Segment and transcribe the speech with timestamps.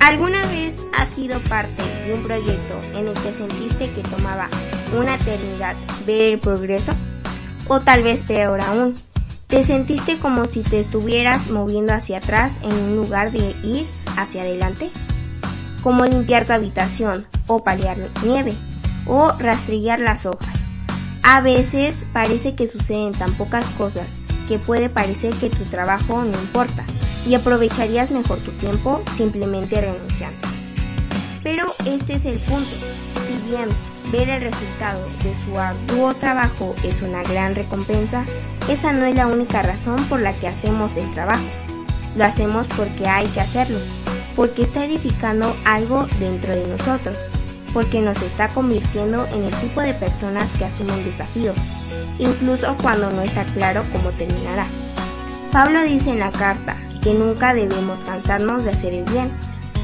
[0.00, 4.48] ¿Alguna vez has sido parte de un proyecto en el que sentiste que tomaba
[4.96, 5.74] una eternidad
[6.06, 6.92] ver el progreso?
[7.66, 8.94] O tal vez peor aún,
[9.48, 13.86] te sentiste como si te estuvieras moviendo hacia atrás en lugar de ir
[14.16, 14.90] hacia adelante?
[15.82, 18.54] Como limpiar tu habitación, o paliar nieve,
[19.06, 20.56] o rastrillar las hojas.
[21.22, 24.06] A veces parece que suceden tan pocas cosas
[24.48, 26.84] que puede parecer que tu trabajo no importa
[27.26, 30.48] y aprovecharías mejor tu tiempo simplemente renunciando.
[31.42, 32.70] Pero este es el punto.
[33.26, 33.68] Si bien
[34.12, 38.24] ver el resultado de su arduo trabajo es una gran recompensa,
[38.68, 41.44] esa no es la única razón por la que hacemos el trabajo.
[42.16, 43.78] Lo hacemos porque hay que hacerlo,
[44.34, 47.18] porque está edificando algo dentro de nosotros
[47.72, 51.56] porque nos está convirtiendo en el tipo de personas que asumen desafíos,
[52.18, 54.66] incluso cuando no está claro cómo terminará.
[55.52, 59.30] Pablo dice en la carta que nunca debemos cansarnos de hacer el bien,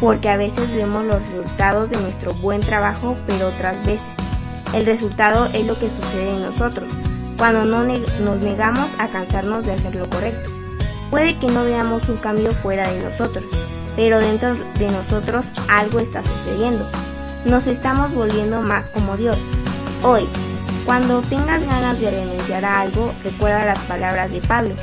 [0.00, 4.06] porque a veces vemos los resultados de nuestro buen trabajo, pero otras veces
[4.74, 6.90] el resultado es lo que sucede en nosotros,
[7.36, 10.50] cuando no nos negamos a cansarnos de hacer lo correcto.
[11.10, 13.44] Puede que no veamos un cambio fuera de nosotros,
[13.96, 16.86] pero dentro de nosotros algo está sucediendo
[17.44, 19.36] nos estamos volviendo más como Dios.
[20.02, 20.28] Hoy,
[20.84, 24.74] cuando tengas ganas de renunciar a algo, recuerda las palabras de Pablo.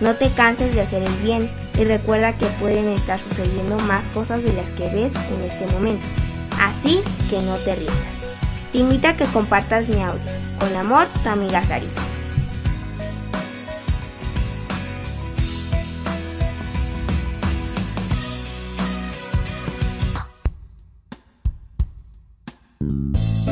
[0.00, 4.42] No te canses de hacer el bien y recuerda que pueden estar sucediendo más cosas
[4.42, 6.06] de las que ves en este momento.
[6.58, 7.94] Así que no te rindas.
[8.72, 10.22] Te invito a que compartas mi audio.
[10.58, 11.62] Con amor, tu amiga.